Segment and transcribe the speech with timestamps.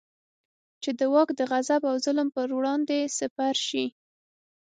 [0.81, 3.85] چې د واک د غصب او ظلم پر وړاندې سپر شي.